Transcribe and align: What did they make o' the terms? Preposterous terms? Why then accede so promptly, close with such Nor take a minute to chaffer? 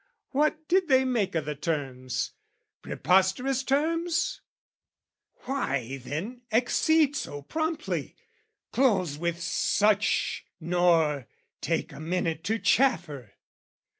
What 0.31 0.67
did 0.67 0.87
they 0.87 1.05
make 1.05 1.35
o' 1.35 1.41
the 1.41 1.53
terms? 1.53 2.31
Preposterous 2.81 3.61
terms? 3.61 4.41
Why 5.41 5.99
then 6.03 6.41
accede 6.51 7.15
so 7.15 7.43
promptly, 7.43 8.15
close 8.71 9.19
with 9.19 9.39
such 9.39 10.43
Nor 10.59 11.27
take 11.61 11.93
a 11.93 11.99
minute 11.99 12.43
to 12.45 12.57
chaffer? 12.57 13.33